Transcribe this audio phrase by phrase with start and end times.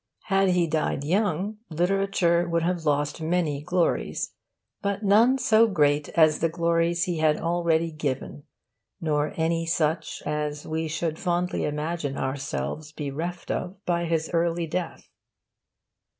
[0.33, 4.33] Had he died young, literature would have lost many glories;
[4.81, 8.45] but none so great as the glories he had already given,
[8.99, 15.07] nor any such as we should fondly imagine ourselves bereft of by his early death.